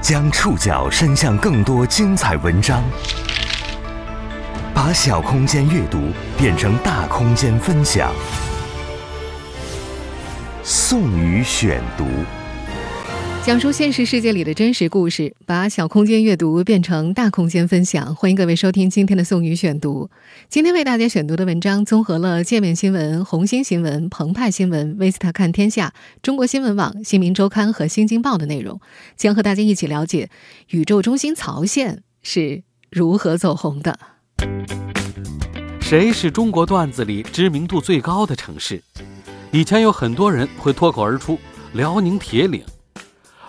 [0.00, 2.82] 将触角伸向更多精彩文章，
[4.72, 5.98] 把小空间阅读
[6.38, 8.10] 变成大空间分享。
[10.62, 12.06] 宋宇选读，
[13.42, 18.14] 讲述现实世界里的真实故事，把小空间阅读变成大空间分享。
[18.14, 20.10] 欢迎各位收听今天的宋宇选读。
[20.50, 28.78] 今天为大家选读的文章综合了界面新闻、红星新闻、澎湃新闻、维斯塔看天下、中国新闻网、新民周刊和新京报的内容，
[29.16, 30.28] 将和大家一起了解
[30.68, 33.98] 宇宙中心曹县是如何走红的。
[35.80, 38.82] 谁是中国段子里知名度最高的城市？
[39.50, 41.38] 以前有很多人会脱口而出
[41.72, 42.62] 辽宁铁岭，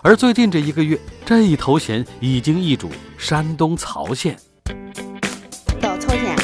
[0.04, 4.36] 而最近这一个月，这一头衔已经易主山东曹县。
[5.80, 6.36] 到曹县，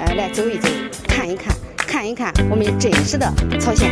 [0.00, 0.68] 呃，来走一走，
[1.06, 3.88] 看一看，看一看我们真实的曹县。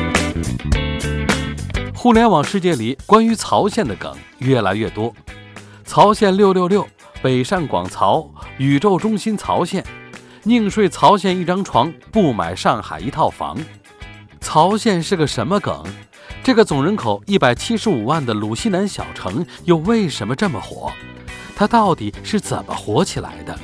[1.95, 5.15] 互联网世界里关于曹县的梗越来越多，
[5.85, 6.85] 曹县六六六，
[7.23, 9.85] 北上广曹，宇宙中心曹县，
[10.43, 13.57] 宁睡曹县一张床，不买上海一套房。
[14.41, 15.81] 曹县是个什么梗？
[16.45, 20.91] 这个总人口一百七十五万的鲁西南小城又为什么这么火？
[21.55, 23.57] 它到底是怎么火起来的？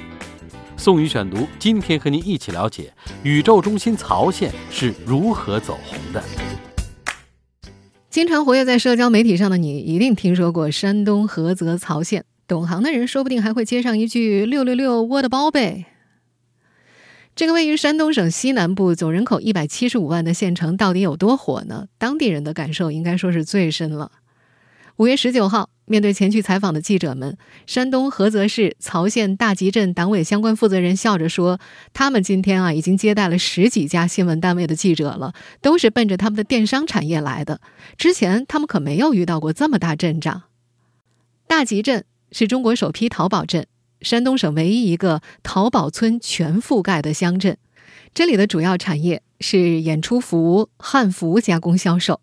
[0.76, 2.92] 宋宇选读，今天和您一起了解
[3.24, 6.22] 宇宙中心曹县是如何走红的。
[8.08, 12.24] 经常活跃在社交媒体上的你，一定听说过山东菏泽曹县。
[12.46, 15.86] 懂行的人说不定还会接上一句“六六六，我的宝贝”。
[17.38, 21.86] 这个位于山东省西南部、总人口一百七十五万的县城到底有多火呢？
[21.96, 24.10] 当地人的感受应该说是最深了。
[24.96, 31.60] 五月十九号，面对前去采访的记者们，山东菏泽市曹县大集镇党委相关负责人笑着说
[31.94, 37.60] ：“他们今天啊，已经接待了十几家新闻单位的记者了，都是奔着他们的电商产业来的。
[37.96, 40.42] 之前他们可没有遇到过这么大阵仗。”
[41.46, 43.68] 大集镇是中国首批淘宝镇。
[44.00, 47.56] 山东省唯一一个淘宝村全覆盖的乡镇，
[48.14, 52.20] 这里的主要产业是演出服、汉服加工销售。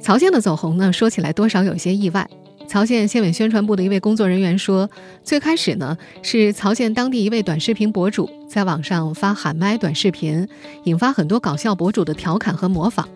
[0.00, 2.28] 曹县的走红呢，说起来多少有些意外。
[2.68, 4.90] 曹县县委宣传部的一位工作人员说，
[5.22, 10.48] 最开始呢是曹县当地一位短视频博主在网上发喊麦短视频，
[10.84, 13.08] 引发很多搞笑博主的调侃和模仿。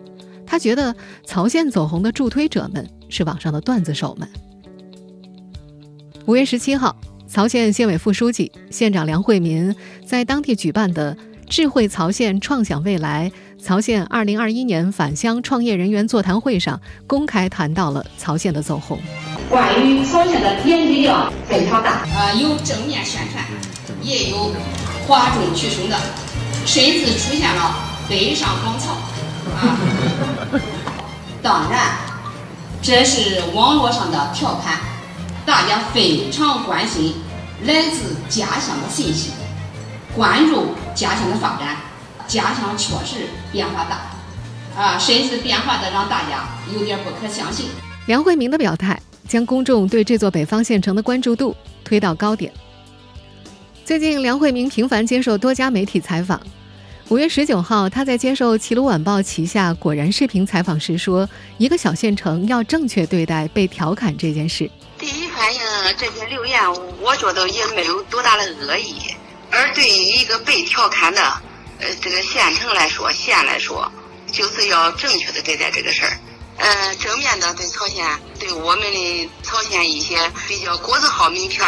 [0.45, 0.95] 他觉得
[1.25, 4.27] 曹县走红的助推者们是网上的段子手们。
[6.27, 6.95] 五月十七号，
[7.27, 11.17] 曹县县委副书记、县长梁惠民在当地举办的
[11.49, 18.99] “智慧曹县，创想未来”曹县二零二一年返乡创业人员座谈会上，公开谈到了曹县的走红。
[19.49, 23.43] 关于曹县的点击量非常大，啊，有正面宣传，
[24.03, 24.51] 也有
[25.07, 25.97] 哗众取宠的，
[26.65, 27.75] 甚至出现了
[28.07, 28.93] 北上广曹。
[29.55, 29.77] 啊，
[31.41, 31.97] 当然，
[32.79, 34.90] 这是网络上的调侃。
[35.45, 37.15] 大家非常关心
[37.65, 39.31] 来自家乡的信息，
[40.15, 41.75] 关注家乡的发展。
[42.27, 47.65] 家乡确实变化大，啊，甚至变化的让大家有点不可相信。
[48.05, 48.97] 梁惠民的表态
[49.27, 52.53] 将公众对这座北方县城的关注度推到高点。
[53.83, 56.39] 最近，梁惠民频繁接受多家媒体采访。
[57.09, 64.71] 五月十九号，他在接受《齐鲁晚报》旗下果然视频采访时说：“一个小县城要正确对待被调侃这件事。”
[65.41, 65.59] 反映
[65.97, 66.61] 这些留言，
[67.01, 68.97] 我觉得也没有多大的恶意。
[69.49, 71.19] 而对于一个被调侃的，
[71.79, 73.91] 呃，这个县城来说，县来说，
[74.31, 76.11] 就是要正确的对待这个事儿。
[76.57, 78.05] 呃，正面的对曹县，
[78.39, 80.15] 对我们的曹县一些
[80.47, 81.67] 比较国字号名片，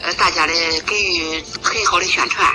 [0.00, 0.52] 呃，大家的
[0.86, 2.48] 给予很好的宣传。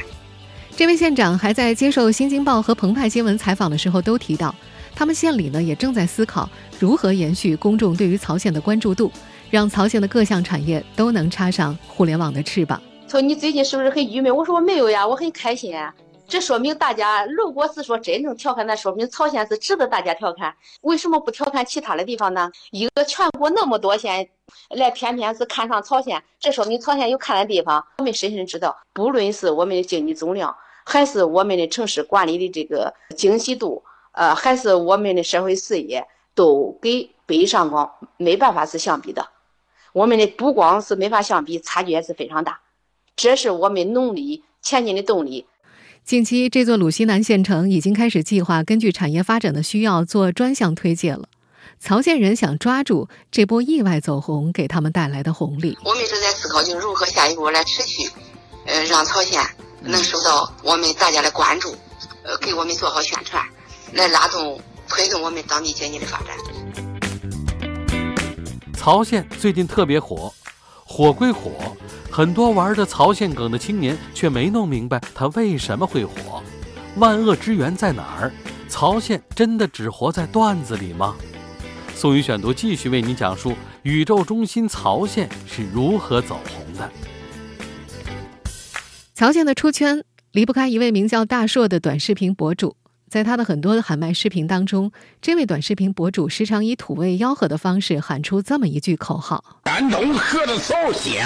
[0.78, 4.56] 这位县长还在接受《新京报》和澎湃新闻采访的时候都提到，
[4.96, 6.50] 他们县里呢也正在思考
[6.80, 9.12] 如何延续公众对于曹县的关注度。
[9.50, 12.82] 让曹县的各项产业都能插上互联网的翅膀。
[13.08, 14.36] 说你最近是不是很郁闷？
[14.36, 15.74] 我说我没有呀，我很开心。
[16.28, 20.54] 这说明大家如果是说真正调侃，那说明曹县是值得大家调侃。
[20.82, 22.52] 为什么不调侃其他的地方呢？
[22.72, 24.28] 一个全国那么多县，
[24.72, 27.82] 来偏偏是看上曹县，这说明曹县有看的地方。
[28.00, 30.54] 我们深深知道，不论是我们的经济总量，
[30.86, 33.82] 还是我们的城市管理的这个精细度，
[34.12, 36.06] 呃，还是我们的社会事业，
[36.36, 39.26] 都跟北上广没办法是相比的。
[39.94, 42.60] 我们的不光是没法相比，差距也是非常大，
[43.16, 45.46] 这是我们努力前进的动力。
[46.04, 51.28] 近期，这座鲁西南县城已经开始计划根据产业发展的需要做专项推介了。
[51.80, 55.78] 曹县人想抓住这波意外走红给他们带来的红利。
[55.84, 58.10] 我们正在思考，就如何下一步来持续，
[58.66, 59.44] 呃，让曹县
[59.82, 61.76] 能受到我们大家的关注，
[62.24, 63.44] 呃，给我们做好宣传，
[63.92, 66.87] 来拉动推动我们当地经济的发展。
[68.88, 70.34] 曹县最近特别火，
[70.86, 71.52] 火归火，
[72.10, 76.42] 很多玩着曹县梗的青年却没弄明白它为什么会火，
[76.96, 78.32] 万恶之源在哪儿？
[78.70, 81.18] 曹县真的只活在段子里吗？
[81.94, 86.90] 宋宇选读继续为你讲述宇宙中心曹县是如何走红的。
[89.14, 90.02] 曹县的出圈
[90.32, 92.78] 离不开一位名叫大硕的短视频博主。
[93.10, 101.26] 在他的很多的喊麦视频当中，这位短视频博主时常以土味吆喝的方式喊出这么一句口号：“山东喝的早县，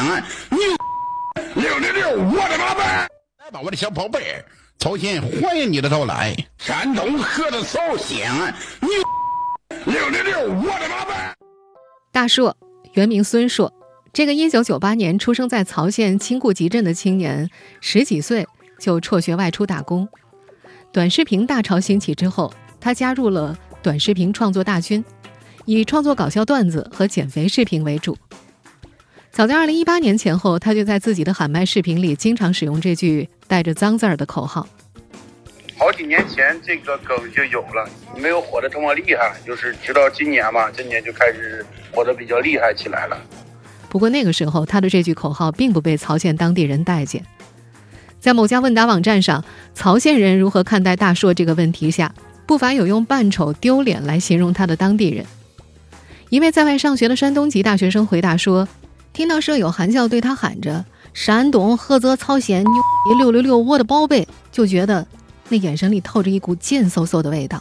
[0.51, 0.59] 牛
[1.55, 4.43] 六六六，我的宝贝来吧，我的小宝贝
[4.77, 6.35] 曹县欢迎你的到来。
[6.59, 8.31] 山东喝的早县，
[8.81, 8.89] 牛
[9.85, 11.15] 六六六，我的宝贝
[12.11, 12.55] 大硕，
[12.93, 13.73] 原名孙硕，
[14.13, 17.49] 这个1998年出生在曹县青固集镇的青年，
[17.79, 18.47] 十几岁
[18.79, 20.07] 就辍学外出打工。
[20.93, 25.01] 短视频大潮兴起之后，他加入了短视频创作大军，
[25.63, 28.17] 以创作搞笑段子和减肥视频为主。
[29.31, 34.67] 早在2018年前后，他就在自己的喊麦视频里经常使用这句带着脏字儿的口号。
[35.77, 43.17] 好几年前这个梗就有了，没有火的这么厉害，就是直到今年嘛，今年就开始火的比较厉害起来了。
[43.87, 47.25] 不过那个时候，他的这句口号并不被曹县当地人待见。
[48.21, 52.13] 在某家问答网站上，曹县人如何看待大硕这个问题下，
[52.45, 55.25] 不乏有用“扮丑”“丢脸”来形容他的当地人。
[56.29, 58.67] 一位在外上学的山东籍大学生回答说
[59.11, 60.85] ：“听到舍友含笑对他喊着
[61.15, 65.05] ‘山东菏泽曹县牛逼六六六，我的宝贝’，就觉得
[65.49, 67.59] 那眼神里透着一股贱嗖嗖的味道。”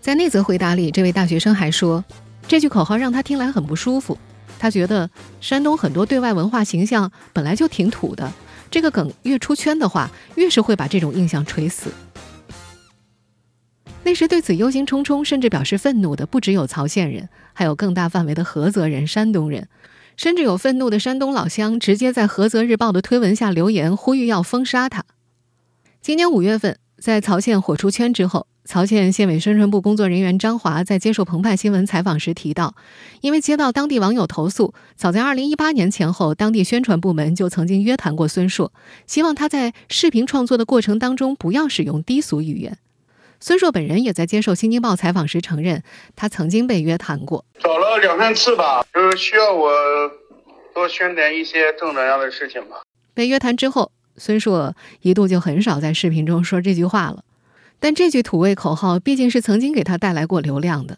[0.00, 2.02] 在那则回答里，这位大学生还说，
[2.48, 4.16] 这句口号让他听来很不舒服。
[4.58, 5.10] 他觉得
[5.42, 8.32] 山东很多对外文化形象本来就挺土的。
[8.74, 11.92] 这个梗越出圈的话，越是会把这种印象锤死。
[14.02, 19.68] 那时对此忧心忡忡，甚至表示愤怒的不只有曹县人，还有更大范围的菏泽人、山东人，
[20.16, 25.04] 甚至有愤怒的山东老乡直接在《菏泽日报》的推文下留言，呼吁要封杀他。
[26.00, 28.48] 今年五月份，在曹县火出圈之后。
[28.66, 32.74] 曹县县委宣传部工作人员张华在接受澎湃新闻采访时提到，
[33.20, 38.72] 因为接到当地网友投诉，早在2018年前后，当地宣传部门就曾经约谈过孙硕，
[39.06, 42.78] 希望他在视频创作的过程当中不要使用低俗语言。
[43.38, 45.82] 孙硕本人也在接受《新京报》采访时承认，
[46.16, 49.70] 他曾经被约谈过，找了两三次吧，就是需要我
[50.72, 52.76] 多宣传一些正能量的事情吧。
[53.12, 57.22] 被约谈之后，孙硕一度就很少在视频中说这句话了。
[57.84, 60.96] 但这句土味口号毕竟是曾经给他带来过流量的。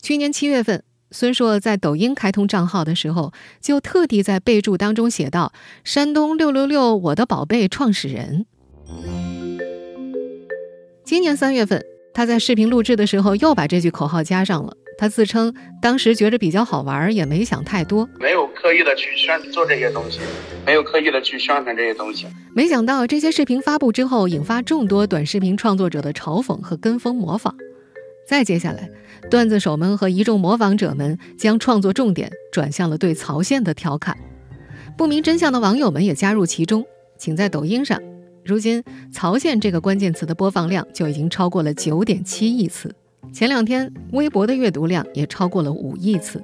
[0.00, 8.46] 去年七月份，孙硕在抖音开通账号的时候，就特地在备注当中写道：“山东六六六，我的宝贝创始人。”
[11.04, 11.84] 今年三月份，
[12.14, 14.76] 他在视频录制的时候又把这句口号加上了。
[15.00, 20.20] 他自称当时觉着比较好玩，也没想太多，没有刻意的去宣做这些东西，
[20.66, 22.26] 没有刻意的去宣传这些东西。
[22.54, 27.56] 没想到这些视频发布之后，引发众多短视频创作者的嘲讽和跟风模仿。
[28.28, 28.90] 再接下来，
[29.30, 34.14] 段子手们和一众模仿者们将创作重点转向了对曹县的调侃，
[34.98, 36.84] 不明真相的网友们也加入其中。
[37.16, 37.98] 请在抖音上，
[38.44, 42.94] 如今“曹县”这个关键词的播放量就已经超过了九点七亿次。
[43.32, 46.42] 前两天，微博的阅读量也超过了五亿次。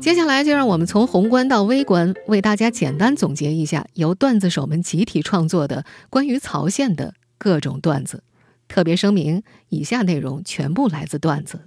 [0.00, 8.22] 接下来，就让我们从宏观到微观，为大家简单总结一下由段子手们集体创作的关于曹县的各种段子。
[8.68, 11.60] 特别声明：以下内容全部来自段子。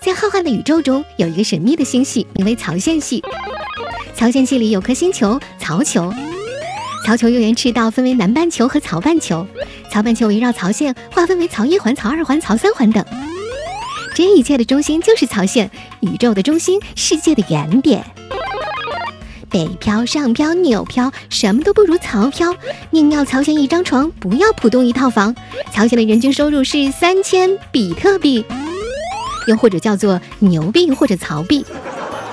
[0.00, 3.22] 在浩瀚的宇宙中，有一个神秘的星系，名为曹县系。
[4.18, 6.12] 曹县系里有颗星球曹球，
[7.06, 9.46] 曹球右沿赤道分为南半球和曹半球，
[9.92, 13.04] 曹半球围绕曹县划分为曹一环、曹二环、曹三环等。
[14.16, 15.70] 这一切的中心就是曹县，
[16.00, 18.04] 宇宙的中心，世界的原点。
[19.48, 22.52] 北漂、上漂、纽漂，什么都不如曹漂。
[22.90, 25.32] 宁要曹县一张床，不要浦东一套房。
[25.72, 28.44] 曹县的人均收入是三千比特币，
[29.46, 31.64] 又或者叫做牛币或者曹币。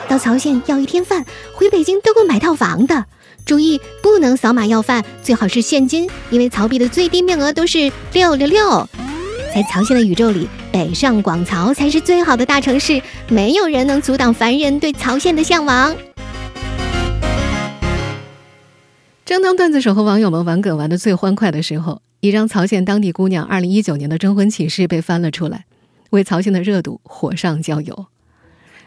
[0.07, 3.05] 到曹县要一天饭，回北京都够买套房的。
[3.45, 8.87] 注意，不能扫码要饭，最好是现金，因为曹币的最低面额都是六六六。
[9.53, 15.95] 在曹县的宇宙里，北上广曹才是最好的大城市，没有人能阻挡凡人对曹县的向往。
[19.23, 25.65] 正当段子手和网友们玩梗玩的最欢快的时候，一张曹县当地姑娘二零一九年的征婚启事被翻了出来，
[26.11, 28.07] 为曹县的热度火上浇油。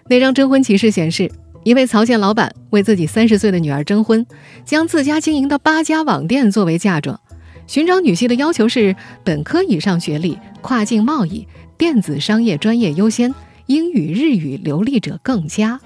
[0.09, 1.31] 那张征婚启事显示，
[1.65, 4.25] 一位曹县老板为自己三十岁的女儿征婚，
[4.65, 7.21] 将自家经营的八家网店作为嫁妆。
[7.67, 11.47] 寻找女婿的要求是本科以上学历、跨境贸易、
[11.77, 13.35] 电子商业专业优先，
[13.67, 15.79] 英语日语流利者更佳。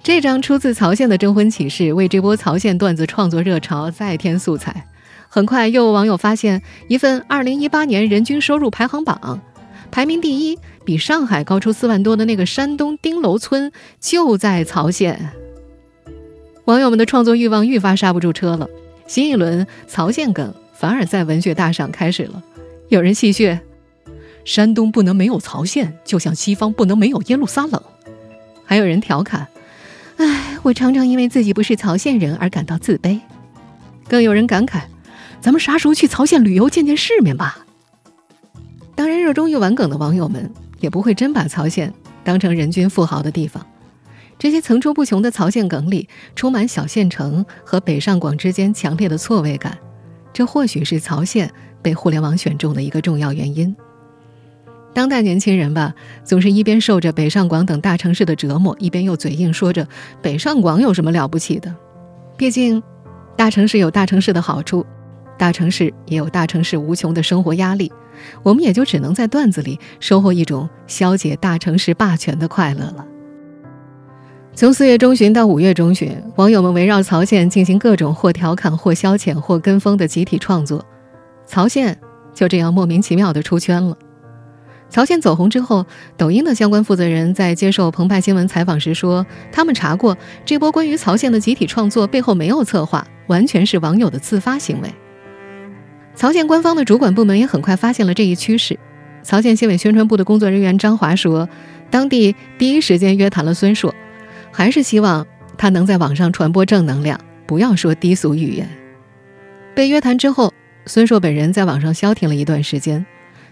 [0.00, 4.86] 这张出自曹县的征婚启事，为这波曹县段子创作热潮再添素材。
[5.28, 9.40] 很快，又有网友发现一份2018年人均收入排行榜，
[9.90, 15.30] 排名第一，比上海高出四万多的那个山东丁楼村就在曹县。
[16.66, 18.68] 网友们的创作欲望愈发刹不住车了，
[19.06, 20.54] 新一轮曹县梗。
[20.76, 22.42] 反而在文学大赏开始了，
[22.88, 23.58] 有人戏谑
[24.44, 27.80] ：“山东不能没有曹县，就像西方不能没有耶路撒冷。”
[28.66, 29.46] 还有人调侃
[30.18, 33.20] ：“哎，我常常因为自己不是曹县人而感到自卑。”
[34.08, 34.82] 更有人感慨
[35.40, 37.64] ：“咱们啥时候去曹县旅游见见世面吧？”
[38.96, 40.52] 当然，热衷于玩梗的网友们
[40.84, 41.90] 也不会真把曹县
[42.22, 43.66] 当成人均富豪的地方。
[44.38, 49.78] 这些层出不穷的曹县梗里，充满小县城和北上广之间强烈的错位感。
[50.30, 51.50] 这或许是曹县
[51.80, 53.74] 被互联网选中的一个重要原因。
[54.92, 59.88] 当代年轻人吧，总是一边受着北上广等大城市的折磨，一边又嘴硬说着
[60.20, 61.74] 北上广有什么了不起的。
[62.36, 62.82] 毕竟，
[63.36, 64.84] 大城市有大城市的好处，
[65.38, 67.90] 大城市也有大城市无穷的生活压力。
[68.42, 73.06] 我们也就只能在段子里收获一种消解大城市霸权的快乐了。
[74.54, 80.84] 从四月中旬到五月中旬，网友们围绕曹县进行各种或调侃、或消遣、或跟风的集体创作，
[81.44, 81.98] 曹县
[82.32, 83.96] 就这样莫名其妙地出圈了。
[84.88, 85.84] 曹县走红之后，
[86.16, 94.88] 抖音的相关负责人在接受澎湃新闻采访时说：“他们查过这波关于曹县的集体创作背后没有策划，完全是网友的自发行为。”
[96.14, 98.78] 曹县官方的主管部门也很快发现了这一趋势。
[99.22, 101.48] 曹县县委宣传部的工作人员张华说
[101.90, 103.94] ：“当地第一时间约谈了孙硕。”
[104.52, 105.26] 还是希望
[105.58, 108.68] 他能在网上传播正能量，不要说低俗语言。
[109.74, 110.52] 被约谈之后，
[110.86, 113.04] 孙硕本人在网上消停了一段时间，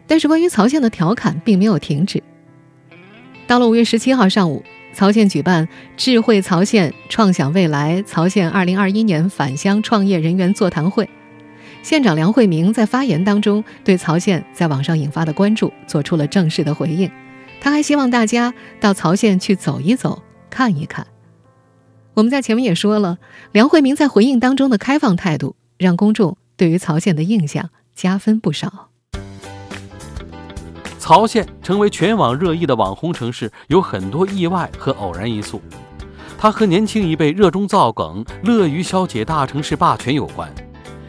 [0.06, 2.22] 但是关于曹县的调侃并没有停止。
[3.48, 4.62] 到了五月十七号上午，
[4.94, 11.08] 曹县举办“智慧曹县，创想未来”曹县二零二一年返乡创业人员座谈会，
[11.82, 17.10] 县长梁惠明在发言当中对曹县在网上引发的关注做出了正式的回应。
[17.60, 20.22] 他还希望大家到曹县去走一走。
[20.50, 21.06] 看一看，
[22.12, 23.18] 我们在前面也说了，
[23.52, 28.90] 梁惠明在回应当中的开放态度，让公众对于曹县的印象加分不少。
[30.98, 35.62] 曹县成为全网热议的网红城市，有很多意外和偶然因素，
[36.36, 40.52] 它和年轻一辈热衷造梗、乐于消解大城市霸权有关，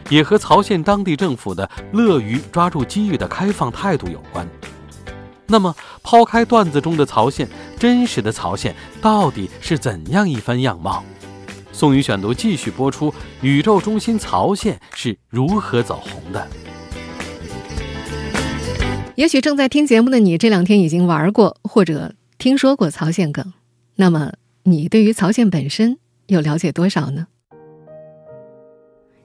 [0.08, 4.48] 也和曹县当地政府的乐于抓住机遇的开放态度有关。
[5.46, 11.04] 那么，抛开段子中的曹县，真实的曹县到底是怎样一番样貌？
[11.70, 16.46] 宋宇选读继续播出：宇宙中心曹县是如何走红的？
[19.16, 23.52] 也许正在听节目的你，这两天已经玩过或者听说过曹县梗，
[23.96, 24.32] 那么
[24.62, 27.26] 你对于曹县本身又了解多少呢？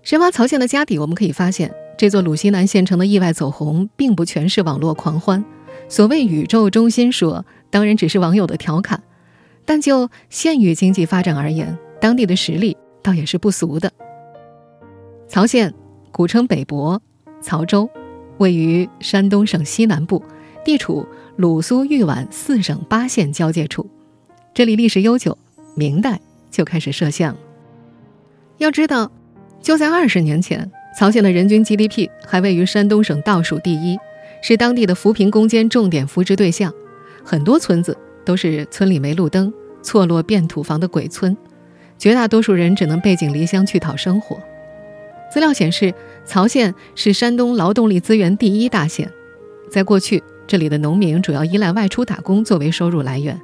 [0.02, 5.44] 深挖曹县的家底，我们可以发现，这座鲁西南县城的意外走红，并不全是网络狂欢。
[5.88, 9.04] 所谓“宇宙中心说”，当然只是网友的调侃，
[9.66, 13.92] 但就县域经济发展而言，当地的实力倒也是不俗的。
[15.28, 15.74] 曹县
[16.12, 17.02] 古称北博、
[17.42, 17.90] 曹州，
[18.38, 20.24] 位于山东省西南部，
[20.64, 23.88] 地处鲁苏豫皖四省八县交界处。
[24.54, 25.38] 这里历史悠久，
[25.76, 27.36] 明代就开始设县。
[28.58, 29.12] 要知道，
[29.62, 33.98] 就在二十年前，曹县的人均 GDP 还位于山东省倒数第一。
[34.42, 36.74] 是当地的扶贫攻坚重点扶植对象，
[37.26, 41.36] 很多村子都是村里没路灯、错落变土房的鬼村，
[41.98, 44.40] 绝大多数人只能背井离乡去讨生活。
[45.30, 49.12] 资料显示，曹县是山东劳动力资源第一大县，
[49.70, 53.38] 在过去，这里的农民主要依赖外出打工作为收入来源。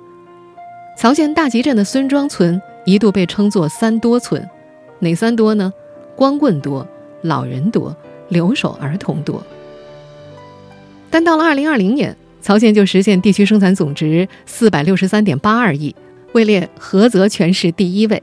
[0.97, 4.47] 曹县大集镇的孙庄村一度被称作“三多村”，
[4.99, 5.73] 哪三多呢？
[6.15, 6.87] 光棍多、
[7.21, 7.95] 老人多、
[8.29, 9.43] 留守儿童多。
[11.09, 15.95] 但到了二零二零年，曹县就实现地区生产总值四百六十三点八二亿，
[16.33, 18.21] 位列菏泽全市第一位，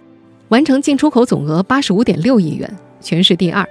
[0.49, 2.71] 完成进出口总额八十五点六亿元，
[3.01, 3.67] 全市第二，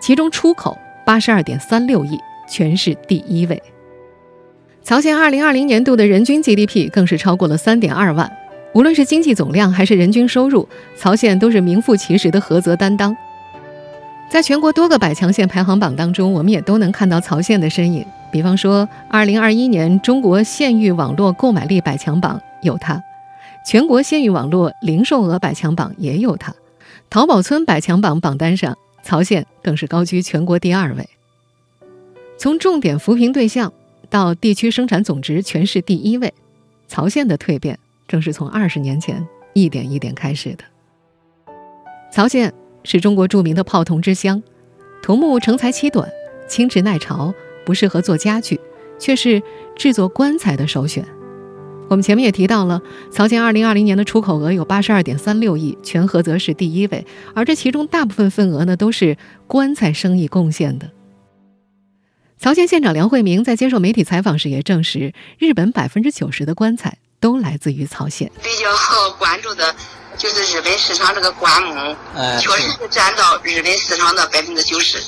[0.00, 0.76] 其中出口
[1.06, 3.62] 八十二点三六亿，全市第一位。
[4.82, 8.30] 曹县二零二零年度的人均 GDP 更是超过了三点二万，
[8.74, 13.16] 无论是经济总量还是人均收入，曹县都是名副其实的菏泽担当。
[14.34, 18.04] 在全国多个百强县排行榜当中，我们也都能看到曹县的身影。
[18.32, 23.00] 比方说，二零二一年中国县域网络购买力百强榜有它；
[23.64, 26.52] 全国县域网络零售额百强榜也有它，
[27.08, 31.08] 淘宝村百强榜榜单上，曹县更是高居全国第二位。
[32.36, 33.72] 从重点扶贫对象
[34.10, 36.34] 到地区生产总值全市第一位，
[36.88, 40.64] 曹县的蜕变正是从二十年前一点一点开始的。
[42.10, 42.52] 曹县
[42.84, 44.42] 是中国著名的泡桐之乡，
[45.02, 46.08] 桐木成材期短，
[46.48, 48.60] 轻质耐潮，不适合做家具，
[48.98, 49.42] 却是
[49.74, 51.04] 制作棺材的首选。
[51.90, 60.90] 我们前面也提到了，曹县2020年的出口额有82.36亿，全菏泽市第一位，而这其中大部分份额呢都是棺材生意贡献的。
[62.38, 68.30] 曹县县长梁惠明在接受媒体采访时也证实，日本百分之九十的棺材都来自于曹县。
[68.42, 69.74] 比较关注的
[70.16, 71.96] 就是日本市场这个棺木，
[72.38, 74.98] 确实是占到日本市场的百分之九十。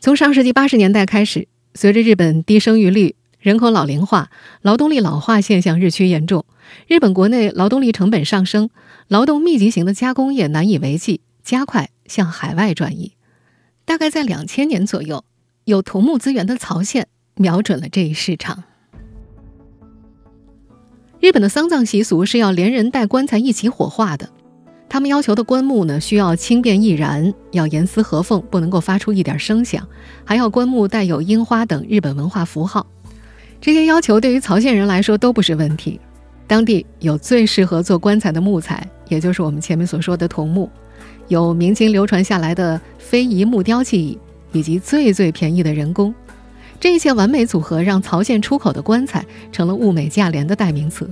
[0.00, 3.16] 从上世纪八十年代开始，随着日本低生育率。
[3.40, 4.30] 人口老龄化、
[4.62, 6.46] 劳动力老化现象日趋严重，
[6.86, 8.70] 日本国内劳动力成本上升，
[9.06, 13.12] 劳动密集型的加工业难以为继，加快向海外转移。
[13.84, 15.26] 大概在两千年左右，
[15.64, 18.64] 有桐木资源的曹县瞄准了这一市场。
[21.24, 24.28] 日本的丧葬习俗是要连人带棺材一起火化的。
[24.90, 29.88] 他们要求的棺木呢，需要轻便易燃，要严丝合缝，不能够发出一点声响，
[30.22, 32.86] 还要棺木带有樱花等日本文化符号。
[33.58, 35.98] 这些要求对于曹县人来说都不是问题。
[36.46, 40.68] 当地有最适合做棺材的木材，也就是我们前面所说的桐木，
[41.28, 44.18] 有明清流传下来的非遗木雕技艺，
[44.52, 46.14] 以及最最便宜的人工。
[46.80, 51.08] 这一切完美组合，让曹县出口的棺材成了物美价廉的代名词。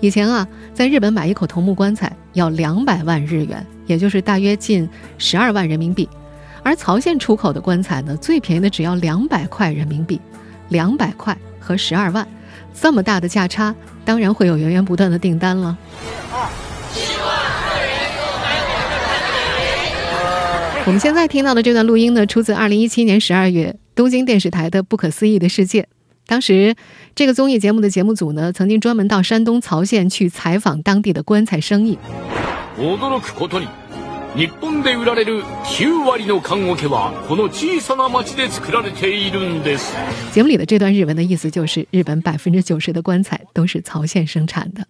[0.00, 6.08] 以前啊，在日本买一口桐木棺材要两百万日元，也就是大约近十二万人民币，
[6.62, 10.20] 而曹县出口的棺材呢，最便宜的只要两百块人民币，
[10.68, 12.26] 两百块和十二万，
[12.74, 15.76] 这么大的价差，当然会有源源不断的订单了。
[20.86, 25.81] 我们现在听到的这段录音呢，出自二零一七年十二月东京电视台的《不可思议的世界》。
[26.27, 26.75] 当时，
[27.13, 31.97] 这个综艺节目的节目组呢，曾经专门到山东曹县去采访当地的棺材生意。
[32.79, 33.67] 驚くことに、
[34.35, 39.93] 日本で売られる9割の棺桶はこの小さな町で作られているんです。
[40.33, 44.85] 节目里的这段日文的意思就是，日本百分之九十的棺材都是曹县生产的。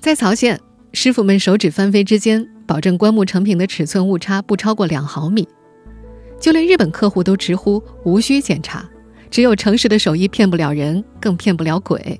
[0.00, 0.58] 在曹县，
[0.92, 5.46] 师傅们手指翻飞之间，保证棺木成品的尺寸误差不超过两毫米，
[6.39, 8.87] 就连日本客户都直呼无需检查。
[9.29, 12.19] 只有诚实的手艺骗不了人，更骗不了鬼。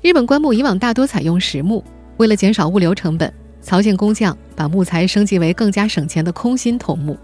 [0.00, 1.84] 日本棺木以往大多采用实木，
[2.16, 7.16] 为了减少物流成本，曹县工匠把木材升级为更加省钱的空心桐木。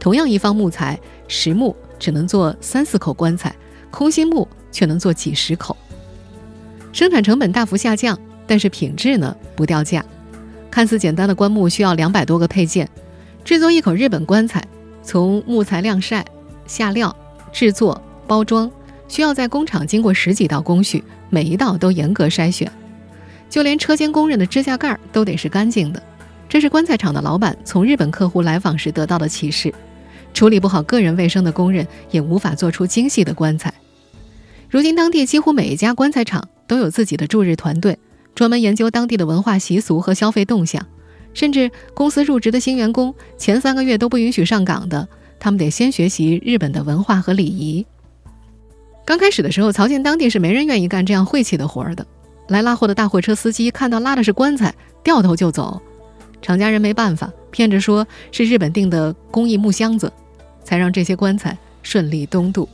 [0.00, 3.54] 同样一方木材，实木只能做三四口棺材，
[3.90, 5.76] 空心木却能做几十口。
[6.92, 10.02] 生产成本大幅下降，但是品质呢不掉价。
[10.70, 12.88] 看似简单的棺木需要两百多个配件，
[13.44, 14.66] 制作一口日本棺材，
[15.06, 16.22] 从木材晾晒、
[16.66, 17.16] 下料、
[17.50, 18.02] 制作。
[18.28, 18.68] 包装
[19.06, 22.68] 需要在工厂经过十几道工序，每一道都严格筛选，
[23.48, 26.02] 就连车间工人的指甲盖都得是干净的。
[26.48, 29.72] 这是棺材厂的老板从日本客户来访时得到的启示。
[30.34, 33.72] 处理不好个人卫生的工人也无法做出精细的棺材。
[34.68, 37.96] 如今，当地几乎每一家棺材厂都有自己的驻日团队，
[38.34, 40.84] 专门研究当地的文化习俗和消费动向。
[41.36, 45.06] 甚至公司入职的新员工前三个月都不允许上岗的，
[45.38, 47.84] 他们得先学习日本的文化和礼仪。
[49.04, 52.06] 刚开始的时候，曹县当地是没人愿意干这样晦气的活儿的。
[52.48, 55.82] 来拉货的大货车司机看到拉的是棺材，掉头就走。
[56.40, 60.10] 厂家人没办法，骗着说是日本订的工艺木箱子，
[60.64, 62.66] 才让这些棺材顺利东渡。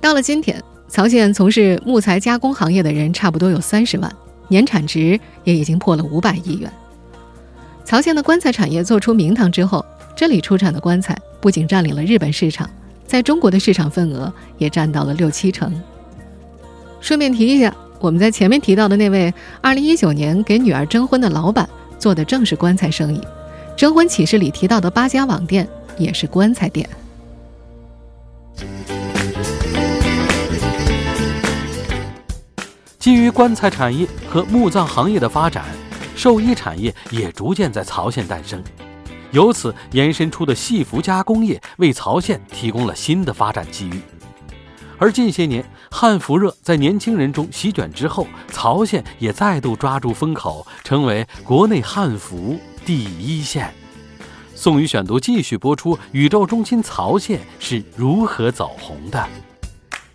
[0.00, 4.10] 到了今天，曹县从事木材加工行业的人差不多有三十万，
[4.48, 6.72] 年产值也已经破了五百亿元。
[7.84, 9.84] 曹县的棺材产业做出名堂之后，
[10.16, 12.68] 这里出产的棺材不仅占领了日本市场。
[13.06, 15.70] 在中国的市场份额也占到了六七成。
[17.00, 21.68] 顺便提一下，我们在前面提到的那位2019年给女儿征婚的老板，
[21.98, 23.20] 做的正是棺材生意。
[23.76, 25.68] 征婚启事里提到的八家网店
[25.98, 26.88] 也是棺材店。
[32.98, 35.64] 基于棺材产业和墓葬行业的发展，
[36.16, 38.62] 寿衣产业也逐渐在曹县诞生。
[39.30, 44.00] 由此延伸出的戏服加工业，为曹县提供了新的发展机遇。
[44.98, 53.72] 而近些年汉服热在年轻人中席卷之后，曹县也再度抓住风口，成为国内汉服第一线。
[54.54, 59.28] 宋宇选读继续播出：宇宙中心曹县是如何走红的？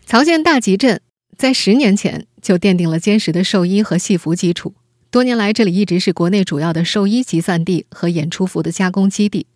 [0.06, 1.02] 曹县大集镇
[1.38, 4.76] 在十年前就奠定了坚实的寿衣和戏服基础。
[5.10, 9.48] 多年来，这里一直是国内主要的寿衣集散地和演出服的加工基地。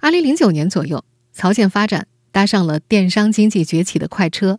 [0.00, 4.58] 二零零九年左右，曹县发展搭上了电商经济崛起的快车。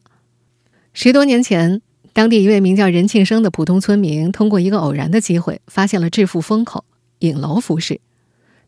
[0.93, 1.81] 十多年前，
[2.13, 6.85] 当地一位名叫任庆生的普通村民，通过一个偶然的机会，发现了致富风口——
[7.19, 7.99] 影楼服饰。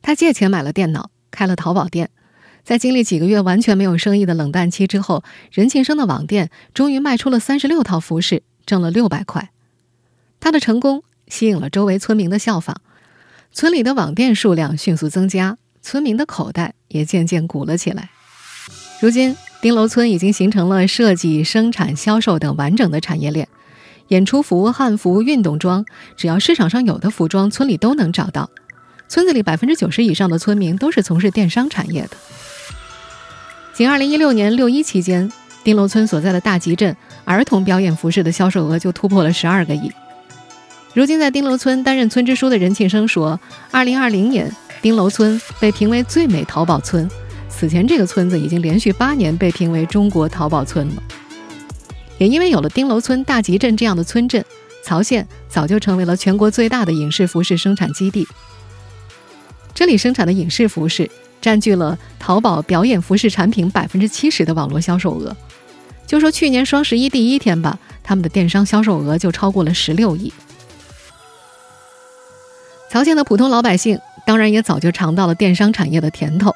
[0.02, 2.10] 他借钱买了电脑，开了淘宝店。
[2.64, 9.52] 在经历几个月完全没有生意的冷淡期之后，任庆生的网店终于卖出了三十六套服饰，挣了六百块。
[10.40, 11.04] 他的成功
[11.34, 12.80] 吸引了周围村民的效仿，
[13.52, 18.12] 村里的网店数量迅速增加，村民的口袋也渐渐鼓了起来。
[19.02, 23.48] 如今，丁楼村已经形成了设计、生产、销售等完整的产业链，
[24.10, 25.84] 演出服、汉服、运动装，
[26.16, 28.52] 只要市场上有的服装，村里都能找到。
[29.10, 32.10] 村子里百分之九十以上的村民都是从事电商产业的。
[33.74, 35.32] 仅2016年六一期间，
[35.64, 39.92] 丁楼村所在的大集镇儿童表演服饰的销售额就突破了十二个亿。
[40.94, 43.40] 如今在丁楼村担任村支书的任庆生说
[43.72, 47.10] ，2020年丁楼村被评为最美淘宝村，
[47.50, 51.04] 此前这个村子已经连续八年被评为中国淘宝村了。
[52.20, 54.46] 也因为有了丁楼村、大集镇这样的村镇，
[54.84, 58.28] 曹县早就成为了全国最大的影视服饰生产基地。
[59.74, 61.10] 这里生产的影视服饰。
[61.42, 65.36] 占据了淘宝表演服饰产品百分之七十的网络销售额。
[66.08, 70.32] 就说去年双十一第一天吧，他们的电商销售额就超过了十六亿。
[72.94, 76.54] 曹县的普通老百姓当然也早就尝到了电商产业的甜头。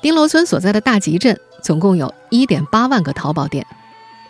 [0.00, 3.66] 丁楼村所在的大集镇总共有一点八万个淘宝店，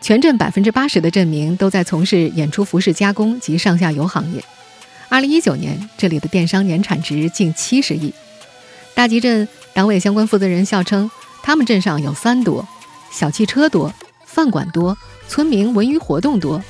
[0.01, 4.43] 全镇百分之八十的镇民都在从事演出服饰加工及上下游行业。
[5.11, 8.15] 二零一九年，这里的电商年产值近七十亿。
[8.95, 11.11] 大集镇党委相关负责人笑称，
[11.43, 12.67] 他们镇上有三多：
[13.13, 13.93] 小汽车多，
[14.25, 14.97] 饭馆多，
[15.29, 16.65] 村民文娱活动多。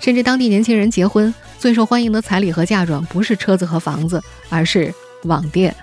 [0.00, 5.74] 甚至当地年轻人结婚最受欢迎的彩礼和嫁妆，不是车子和房子，而是网店。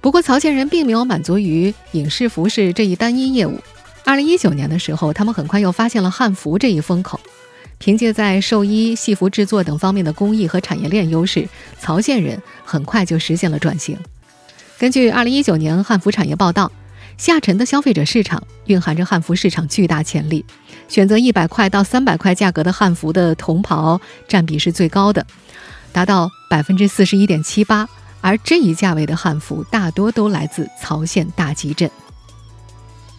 [0.00, 3.58] 不过，曹县人并没有满足于影视服饰这一单一业务。
[4.04, 7.20] 二零一九年的时候，他们很快又发现了汉服这一风口。
[7.78, 11.48] 凭借在寿衣、戏服制作等方面的工艺和产业链优势，
[11.78, 13.98] 曹县人很快就实现了转型。
[14.78, 16.70] 根据二零一九年汉服产业报道，
[17.18, 20.44] 下沉的消费者市场蕴含着汉服市场巨大潜力。
[20.88, 25.26] 选择一百块到三百块价格的汉服的同袍占比是最高的，
[25.92, 27.86] 达到百分之四十一点七八。
[28.20, 31.88] 而这一价位的汉服大多都来自曹县大集镇。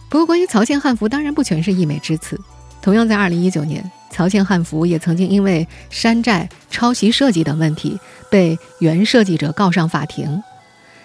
[0.08, 2.38] 不过，关于曹县汉服，当然不全是溢美之词。
[2.82, 7.98] 同样在二零一九年，曹县汉服也曾经因为山寨、抄袭设计等问题，
[8.30, 10.42] 被原设计者告上法庭。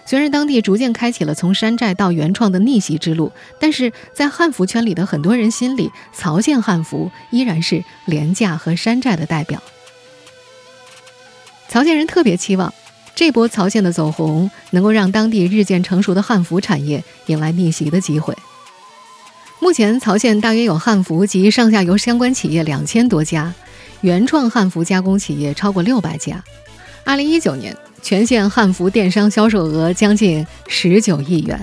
[0.07, 9.61] 虽然当地逐渐开启了从山寨到原创的逆袭之路，但是在汉服圈里的很多人心里，曹县汉服依然是廉价和山寨的代表。
[11.67, 12.71] 曹县人特别期望，
[13.15, 18.37] 这波曹县的走红能够让当地日渐成熟的汉服产业迎来逆袭的机会。
[19.59, 23.51] 目前，曹县大约有汉服及上下游相关企业两千多家，
[24.01, 26.43] 原创汉服加工企业超过六百家。
[27.03, 27.75] 二零一九年。
[28.05, 31.59] 全县汉服电商销售额将近十九亿元。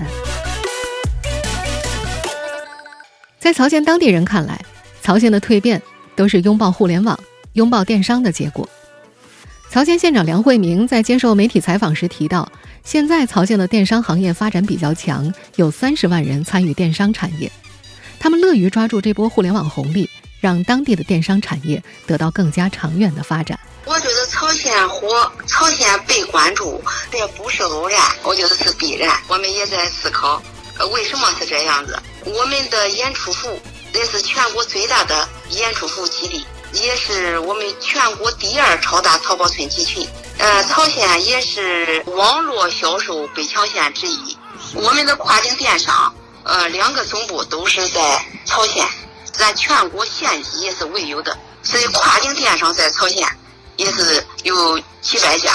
[3.39, 4.59] 在曹县当地人看来，
[5.01, 5.81] 曹县的蜕变
[6.17, 7.17] 都是拥抱互联网、
[7.53, 8.67] 拥抱电商的结果。
[9.69, 12.51] 曹县县长梁惠明在接受媒体采访时提到，
[12.83, 17.49] 现在曹县的电商行业发展比较强，有三十万人参与电商产业，
[18.19, 20.09] 他们乐于抓住这波互联网红利，
[20.43, 23.57] 让当地的电商产业得到更加长远的发展。
[23.85, 29.17] 我觉得曹县火，曹县被关注，这不是偶然，我觉得是必然。
[29.29, 30.43] 我们也在思考，
[30.91, 31.97] 为什么是这样子？
[32.25, 33.57] 我们的演出服
[33.93, 40.05] 也是全国最大的演出服基地，也是我们全国第二超大淘宝村集群。
[40.39, 44.37] 呃，曹县也是网络销售北强县之一。
[44.73, 48.85] 我们的跨境电商，呃，两个总部都是在曹县，
[49.33, 53.27] 咱全国县级也是唯有的，所以跨境电商在曹县。
[53.75, 55.49] 也是有几百家，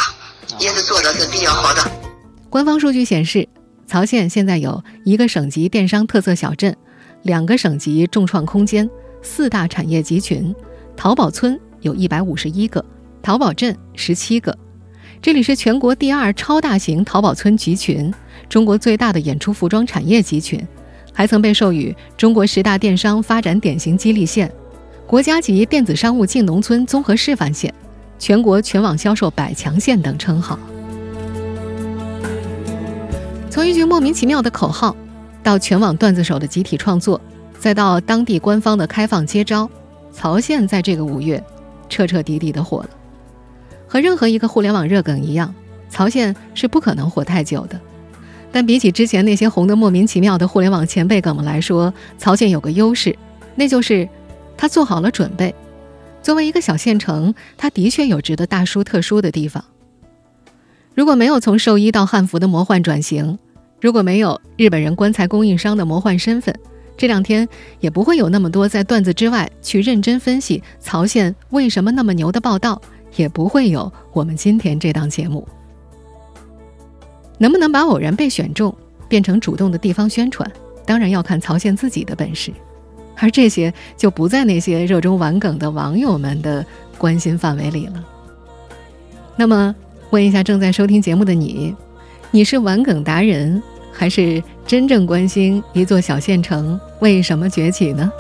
[0.59, 1.89] 也是做的是比较好的。
[2.51, 3.49] 官方数据显示，
[3.87, 6.77] 曹县现在有一个省级电商特色小镇，
[7.23, 8.91] 两个省级众创空间，
[9.23, 10.53] 四大产业集群，
[10.97, 12.85] 淘宝村有一百五十一个，
[13.23, 14.59] 淘宝镇十七个。
[15.23, 18.13] 这里是全国第二超大型淘宝村集群，
[18.49, 20.61] 中国最大的演出服装产业集群，
[21.19, 24.49] 还曾被授予中国十大电商发展典型激励县、
[25.05, 27.75] 国家级电子商务进农村综合示范县。
[28.21, 30.57] 全国全网销售百强县等称号。
[33.51, 34.95] 从一句莫名其妙的口号，
[35.43, 37.21] 到全网段子手的集体创作，
[37.59, 39.69] 再到当地官方的开放接招，
[40.13, 41.43] 曹县在这个五月
[41.89, 42.91] 彻彻底底的火了。
[43.89, 45.53] 和任何一个互联网热梗一样，
[45.91, 47.81] 曹县是不可能火太久的。
[48.51, 53.17] 但比起之前那些红得莫名其妙的互联网前辈梗们来说，曹县有个优势，
[53.55, 54.09] 那就是
[54.57, 55.55] 他做好了准备。
[56.23, 59.65] 作为一个小县城，他的确有值得大书特书的地方。
[60.95, 63.39] 如果没有从寿衣到汉服的魔幻转型，
[63.81, 66.55] 如果没有日本人棺材供应商的魔幻身份，
[66.97, 67.49] 这两天
[67.81, 72.81] 也不会有那么多在段子之外去认真分析曹县为什么那么牛的报道。
[73.17, 75.49] 也不会有我们今天这档节目。
[77.39, 78.75] 能不能把偶然被选中
[79.09, 80.51] 变成主动的地方宣传，
[80.85, 82.53] 当然要看曹县自己的本事，
[83.17, 86.65] 而这些就不在那些热衷玩梗的网友们的
[86.99, 88.05] 关心范围里了。
[89.37, 89.75] 那么，
[90.11, 91.75] 问一下正在收听节目的你，
[92.31, 98.11] 你是玩梗达人，还是真正关心一座小县城为什么崛起呢？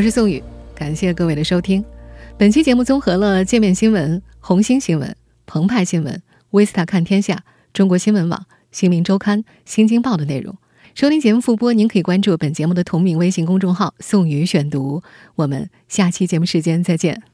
[0.00, 0.42] 我是宋宇，
[0.74, 1.84] 感谢各位的收听。
[2.38, 10.56] 本期节目综合了界面新闻、红星新闻、澎湃新闻、Vista 看天下、中国新闻网、新民周刊、新京报的内容。
[10.94, 15.02] 收听节目复播，您可以关注本节目的同名微信公众号“宋宇选读”。
[15.36, 17.22] 我们下期节目时间再见。